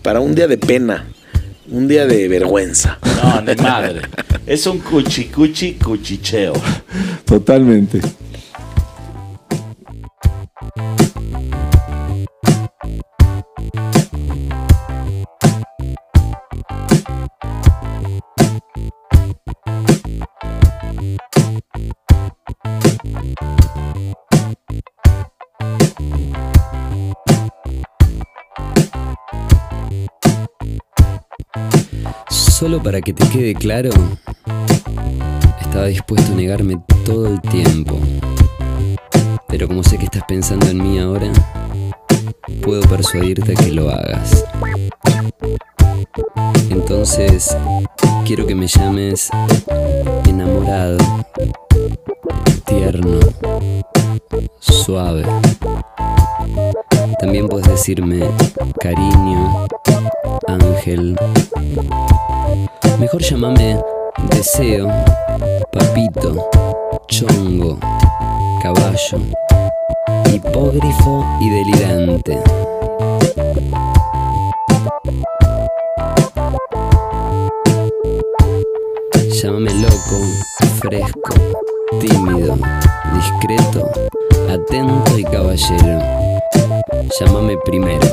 [0.02, 1.08] Para un día de pena,
[1.68, 2.98] un día de vergüenza.
[3.22, 4.02] No, ni madre.
[4.46, 6.52] Es un cuchicuchi cuchicheo.
[7.24, 8.00] Totalmente.
[32.82, 33.90] Para que te quede claro,
[35.60, 37.98] estaba dispuesto a negarme todo el tiempo.
[39.48, 41.30] Pero como sé que estás pensando en mí ahora,
[42.62, 44.44] puedo persuadirte a que lo hagas.
[46.70, 47.54] Entonces,
[48.24, 49.28] quiero que me llames
[50.26, 50.96] enamorado,
[52.64, 53.18] tierno,
[54.60, 55.26] suave.
[57.20, 58.20] También puedes decirme
[58.80, 59.66] cariño,
[60.46, 61.18] ángel.
[62.98, 63.80] Mejor llámame
[64.34, 64.88] deseo,
[65.70, 66.50] papito,
[67.06, 67.78] chongo,
[68.60, 69.18] caballo,
[70.32, 72.40] hipógrifo y delirante.
[79.30, 80.18] Llámame loco,
[80.80, 81.34] fresco,
[82.00, 82.58] tímido,
[83.14, 83.88] discreto,
[84.50, 86.00] atento y caballero.
[87.20, 88.06] Llámame primero.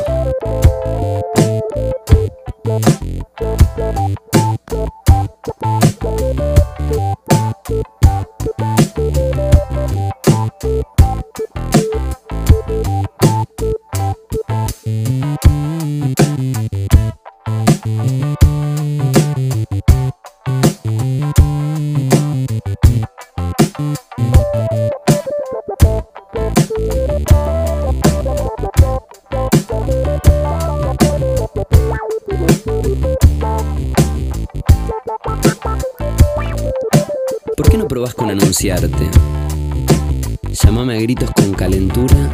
[40.99, 42.29] Gritos con calentura,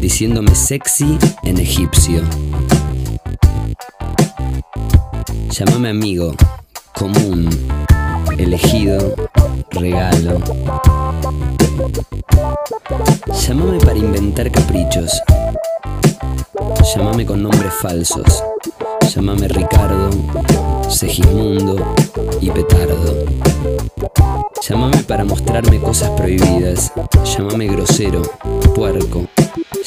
[0.00, 2.22] diciéndome sexy en egipcio.
[5.50, 6.34] Llámame amigo,
[6.94, 7.48] común,
[8.38, 9.14] elegido,
[9.70, 10.40] regalo.
[13.46, 15.22] Llámame para inventar caprichos.
[16.94, 18.42] Llámame con nombres falsos.
[19.14, 20.10] Llámame Ricardo,
[20.88, 21.76] Segismundo
[22.44, 23.24] y Petardo.
[24.68, 26.92] Llámame para mostrarme cosas prohibidas.
[27.24, 28.20] Llámame grosero,
[28.74, 29.26] puerco.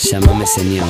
[0.02, 0.88] Llámame señor.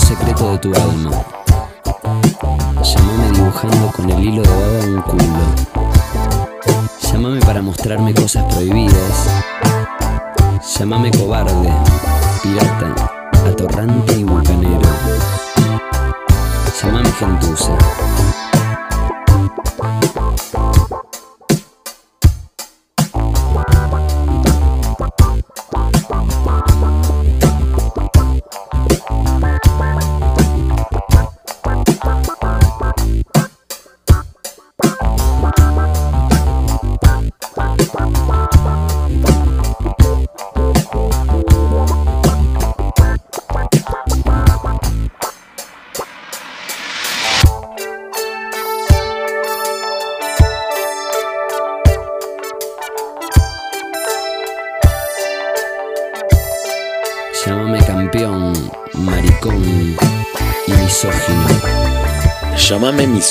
[0.00, 1.10] Secreto de tu alma.
[2.82, 5.24] Llámame dibujando con el hilo de baba un culo.
[7.02, 9.28] Llámame para mostrarme cosas prohibidas.
[10.78, 11.72] Llámame cobarde,
[12.42, 13.12] pirata,
[13.46, 14.88] atorrante y vulcanero.
[16.82, 17.76] Llámame gentuza.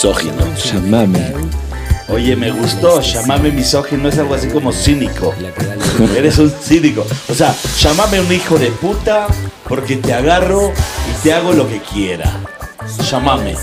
[0.04, 0.44] Misógino.
[0.56, 1.34] Llamame.
[2.10, 5.34] Oye, me gustó, llamame misógino, es algo así como cínico.
[6.16, 7.06] Eres un cínico.
[7.30, 9.28] O sea, llámame un hijo de puta
[9.68, 10.74] porque te agarro
[11.10, 12.30] y te hago lo que quiera.
[13.10, 13.56] Llámame.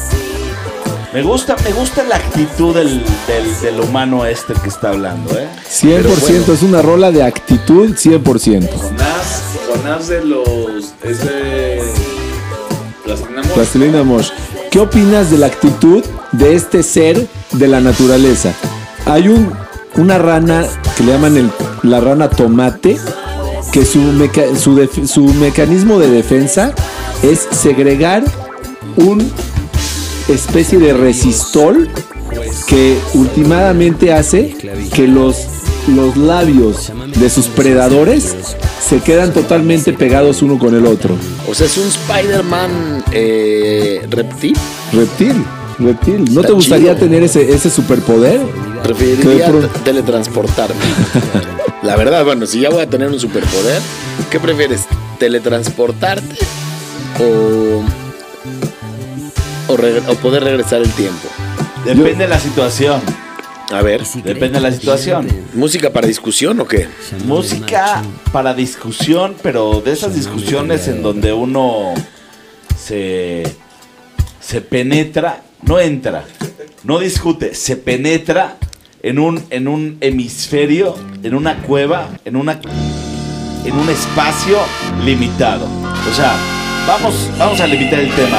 [1.13, 5.49] Me gusta, me gusta la actitud del, del, del humano este que está hablando, ¿eh?
[5.69, 8.23] 100% es una rola de actitud 100%.
[8.77, 10.95] Jonás, Jonás de los.
[11.03, 11.83] Es de.
[13.55, 14.31] Plastilina Mosh.
[14.71, 18.53] ¿Qué opinas de la actitud de este ser de la naturaleza?
[19.07, 19.53] Hay un,
[19.97, 20.65] una rana
[20.97, 21.51] que le llaman el-
[21.83, 22.99] la rana tomate,
[23.73, 26.73] que su, meca- su, def- su mecanismo de defensa
[27.23, 28.25] es segregar
[28.97, 29.31] un
[30.29, 31.89] especie de resistol
[32.67, 34.57] que últimamente hace
[34.95, 35.37] que los,
[35.89, 38.37] los labios de sus predadores
[38.89, 41.17] se quedan totalmente pegados uno con el otro.
[41.49, 44.57] O sea, es un Spider-Man eh, reptil.
[44.93, 45.45] Reptil,
[45.81, 46.33] reptil.
[46.35, 47.07] ¿No te gustaría chido.
[47.07, 48.41] tener ese, ese superpoder?
[48.83, 50.81] Preferiría te- teletransportarme.
[51.83, 53.81] La verdad, bueno, si ya voy a tener un superpoder,
[54.31, 54.83] ¿qué prefieres?
[55.19, 56.37] ¿Teletransportarte
[57.19, 57.83] o,
[59.69, 61.29] o poder regresar el tiempo?
[61.85, 63.01] Depende de la situación.
[63.73, 65.29] A ver, Depende de la situación.
[65.55, 66.89] ¿música para discusión o qué?
[67.25, 68.03] Música
[68.33, 71.95] para discusión, pero de esas discusiones en donde uno
[72.77, 73.45] se,
[74.41, 76.25] se penetra, no entra,
[76.85, 78.57] no discute, se penetra
[79.03, 82.61] en un, en un hemisferio, en una cueva, en, una,
[83.65, 84.59] en un espacio
[85.05, 85.67] limitado.
[86.11, 86.33] O sea,
[86.87, 88.39] vamos, vamos a limitar el tema.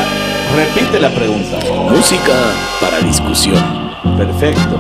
[0.56, 1.60] Repite la pregunta.
[1.90, 2.34] Música
[2.82, 3.64] para discusión.
[4.18, 4.80] Perfecto.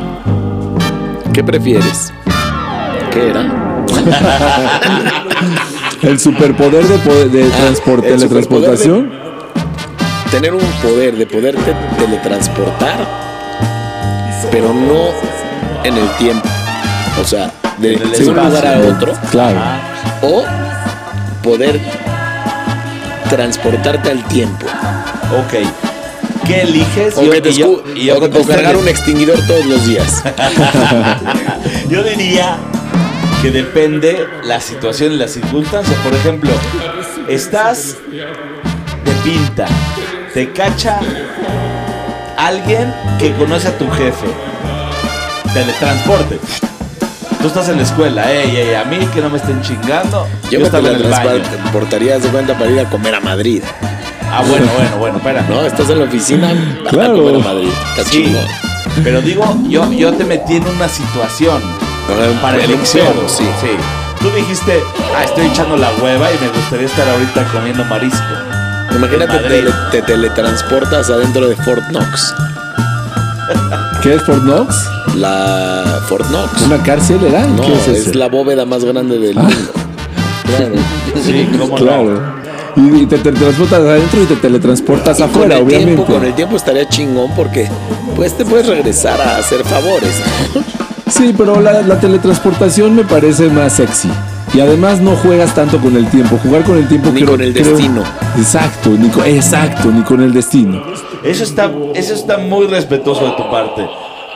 [1.33, 2.11] ¿Qué prefieres?
[3.13, 3.85] ¿Qué era?
[6.01, 9.11] El superpoder de, poder- de Ah, el teletransportación.
[10.31, 13.05] Tener un poder de poderte teletransportar,
[14.49, 15.09] pero no
[15.83, 16.47] en el tiempo.
[17.21, 18.33] O sea, de, un espacio.
[18.33, 19.13] lugar a otro.
[19.29, 19.59] Claro.
[20.21, 20.43] O
[21.43, 21.79] poder
[23.29, 24.65] transportarte al tiempo.
[24.67, 25.67] Ok.
[26.47, 27.17] ¿Qué eliges?
[27.17, 29.37] O, Yo- que te y yo- escu- y yo o- o contesto cargar un extinguidor
[29.47, 30.23] todos los días.
[31.89, 32.57] Yo diría
[33.41, 35.97] que depende la situación y las circunstancias.
[36.03, 36.51] Por ejemplo,
[37.27, 37.97] estás
[39.05, 39.65] de pinta,
[40.33, 40.99] te cacha
[42.37, 44.27] alguien que conoce a tu jefe,
[45.53, 46.39] teletransporte.
[47.41, 50.27] Tú estás en la escuela, ey, ey, a mí que no me estén chingando.
[50.51, 51.23] Yo, me estaba en el baño.
[51.31, 53.63] teletransportaría de cuenta para ir a comer a Madrid.
[54.31, 55.41] Ah, bueno, bueno, bueno, espera.
[55.49, 55.61] ¿No?
[55.61, 56.51] Estás en la oficina
[56.89, 57.13] Claro.
[57.13, 57.69] a comer a Madrid.
[58.05, 58.45] Sí, chingón.
[59.03, 61.61] pero digo, yo, yo te metí en una situación
[62.07, 63.07] Para para elección.
[63.07, 63.43] pedo, sí.
[63.59, 63.69] sí.
[64.21, 64.79] Tú dijiste,
[65.17, 68.23] ah, estoy echando la hueva y me gustaría estar ahorita comiendo marisco.
[68.95, 72.33] Imagínate, te, te teletransportas adentro de Fort Knox.
[74.03, 74.75] ¿Qué es Fort Knox?
[75.15, 76.61] La Fort Knox.
[76.63, 77.45] ¿Una cárcel era?
[77.47, 79.43] No, ¿Qué es la bóveda más grande del Ah.
[79.43, 79.71] mundo.
[80.57, 80.75] Claro.
[81.23, 81.75] Sí, cómo.
[81.75, 82.41] Claro.
[82.77, 85.93] Y, y te teletransportas adentro y te teletransportas Y con afuera, el obviamente.
[85.95, 87.69] Tiempo, con el tiempo estaría chingón porque
[88.15, 90.13] pues te puedes regresar a hacer favores.
[91.09, 94.09] Sí, pero la, la teletransportación me parece más sexy.
[94.53, 96.37] Y además no juegas tanto con el tiempo.
[96.43, 98.03] Jugar con el tiempo Ni con el destino.
[98.37, 100.83] Exacto, ni con, exacto, ni con el destino.
[101.23, 103.87] Eso está, eso está muy respetuoso de tu parte.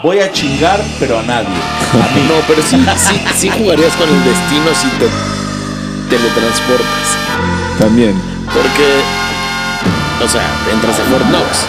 [0.04, 1.48] Voy a chingar, pero a nadie.
[1.48, 2.22] A mí.
[2.28, 5.08] No, pero sí, sí, sí jugarías con el destino si te
[6.10, 7.18] teletransportas.
[7.80, 8.16] También.
[8.46, 11.66] Porque, o sea, entras a Fort Knox.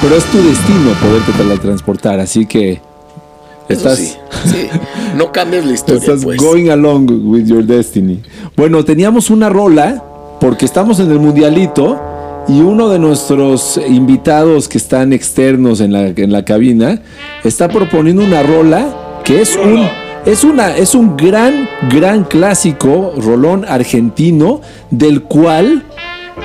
[0.00, 2.80] Pero es tu destino poderte teletransportar, así que
[3.72, 4.14] estás, sí,
[4.46, 4.68] sí.
[5.16, 6.38] No cambies la historia, estás pues.
[6.38, 8.20] going along with your destiny.
[8.56, 10.02] Bueno, teníamos una rola
[10.40, 12.00] porque estamos en el mundialito
[12.48, 17.00] y uno de nuestros invitados que están externos en la, en la cabina
[17.44, 19.86] está proponiendo una rola que es un
[20.26, 24.60] es una es un gran gran clásico rolón argentino
[24.90, 25.84] del cual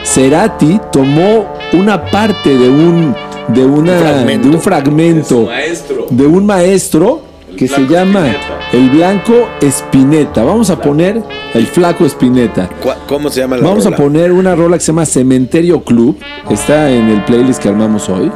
[0.03, 3.15] Cerati tomó una parte de un
[3.49, 4.47] de una fragmento.
[4.49, 6.07] de un fragmento Maestro.
[6.09, 7.21] de un maestro
[7.57, 8.59] que se llama Spinetta.
[8.73, 10.43] el Blanco Espineta.
[10.43, 11.23] Vamos a poner
[11.53, 12.67] el Flaco Espineta.
[12.81, 16.17] ¿Cu- ¿Cómo se llama la Vamos a poner una rola que se llama Cementerio Club.
[16.49, 18.29] Está en el playlist que armamos hoy.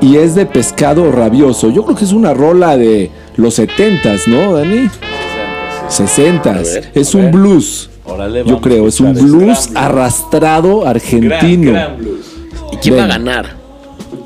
[0.00, 1.70] Y es de pescado rabioso.
[1.70, 4.88] Yo creo que es una rola de los 70s, ¿no, Dani?
[5.88, 6.46] 60s.
[6.46, 7.90] A ver, es un blues.
[8.04, 11.72] Órale, Yo creo, es un blues arrastrado argentino.
[11.72, 12.26] Gran, gran blues.
[12.72, 13.57] ¿Y quién va a ganar?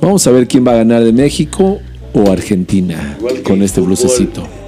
[0.03, 1.79] Vamos a ver quién va a ganar de México
[2.13, 3.95] o Argentina con este fútbol.
[3.95, 4.62] blusecito.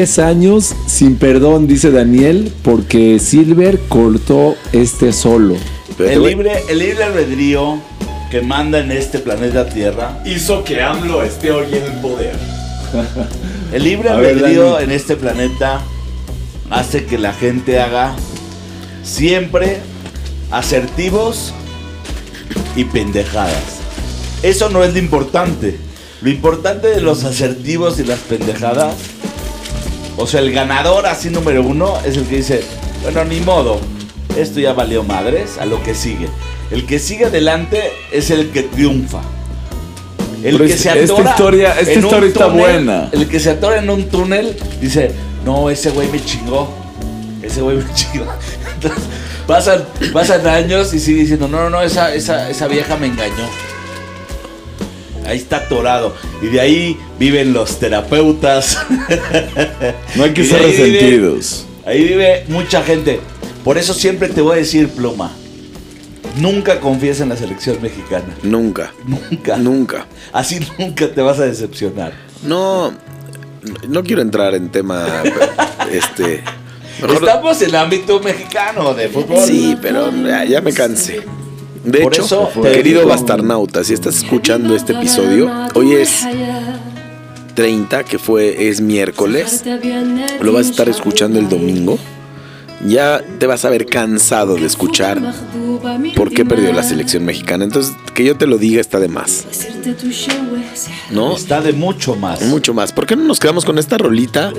[0.00, 5.56] 10 años sin perdón, dice Daniel, porque Silver cortó este solo.
[5.98, 7.78] El libre, el libre albedrío
[8.30, 12.34] que manda en este planeta Tierra, Hizo que AMLO esté hoy en el poder.
[13.74, 15.82] el libre ver, albedrío en este planeta
[16.70, 18.14] hace que la gente haga
[19.02, 19.80] siempre
[20.50, 21.52] asertivos
[22.74, 23.80] y pendejadas.
[24.42, 25.76] Eso no es lo importante.
[26.22, 28.94] Lo importante de los asertivos y las pendejadas,
[30.16, 32.62] o sea, el ganador así número uno es el que dice,
[33.02, 33.80] bueno, ni modo,
[34.36, 36.28] esto ya valió madres, a lo que sigue.
[36.70, 39.20] El que sigue adelante es el que triunfa.
[40.42, 43.08] El Pero que es- se esta atora historia- esta en un historia está túnel, buena.
[43.12, 45.12] El que se atora en un túnel dice,
[45.44, 46.72] no, ese güey me chingó.
[47.42, 48.26] Ese güey me chingó.
[48.74, 49.02] Entonces,
[49.46, 53.48] pasan, pasan años y sigue diciendo, no, no, no, esa, esa, esa vieja me engañó.
[55.26, 56.14] Ahí está atorado.
[56.42, 58.78] Y de ahí viven los terapeutas.
[60.16, 61.66] No hay que ser vive- resentidos.
[61.86, 63.20] Ahí vive mucha gente.
[63.64, 65.32] Por eso siempre te voy a decir, Pluma.
[66.36, 68.24] Nunca confíes en la selección mexicana.
[68.42, 69.56] nunca, Nunca.
[69.56, 70.06] nunca.
[70.32, 72.12] Así nunca te vas a decepcionar.
[72.44, 72.92] No,
[73.88, 75.06] no quiero entrar en tema,
[75.92, 76.42] este...
[77.02, 79.44] mejor- Estamos en el ámbito mexicano de fútbol.
[79.44, 81.22] Sí, pero ya, ya me cansé.
[81.84, 86.26] De Por hecho, eso querido bastarnauta, si estás escuchando este episodio, hoy es
[87.54, 89.64] 30, que fue es miércoles.
[90.40, 91.98] Lo vas a estar escuchando el domingo.
[92.86, 95.20] Ya te vas a ver cansado de escuchar
[96.16, 97.64] por qué perdió la selección mexicana.
[97.64, 99.44] Entonces, que yo te lo diga está de más,
[101.10, 101.36] ¿no?
[101.36, 102.40] Está de mucho más.
[102.42, 102.92] Mucho más.
[102.92, 104.52] ¿Por qué no nos quedamos con esta rolita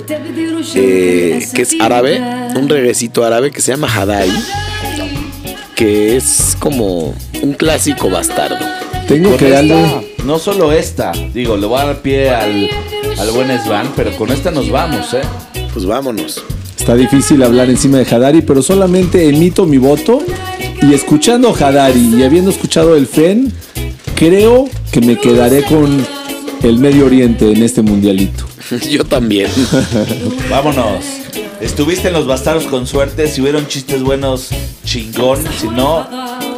[0.76, 2.22] eh, que es árabe?
[2.55, 4.30] Un reguecito árabe que se llama Hadai,
[5.82, 8.55] que es como un clásico bastardo.
[9.07, 10.11] Tengo Con que esta, darle.
[10.23, 12.69] no solo esta, digo, le voy a dar pie al,
[13.17, 15.21] al buen Svan, pero con esta nos vamos, ¿eh?
[15.73, 16.43] Pues vámonos.
[16.77, 20.21] Está difícil hablar encima de Hadari, pero solamente emito mi voto.
[20.84, 23.51] Y escuchando Hadari y habiendo escuchado el FEN,
[24.13, 26.05] creo que me quedaré con
[26.61, 28.45] el Medio Oriente en este mundialito.
[28.88, 29.49] Yo también.
[30.47, 31.05] Vámonos.
[31.62, 33.28] Estuviste en los bastardos con suerte.
[33.28, 34.49] Si hubieron chistes buenos,
[34.84, 35.39] chingón.
[35.59, 36.07] Si no,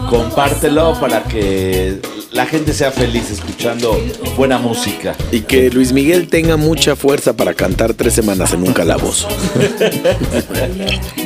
[0.09, 1.99] compártelo para que
[2.31, 4.01] la gente sea feliz escuchando
[4.37, 5.15] buena música.
[5.31, 9.27] Y que Luis Miguel tenga mucha fuerza para cantar tres semanas en un calabozo.